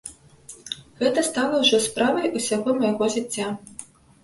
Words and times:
Гэта 1.01 1.19
стала 1.27 1.59
ўжо 1.65 1.77
справай 1.87 2.33
усяго 2.41 2.77
майго 2.81 3.13
жыцця. 3.19 3.47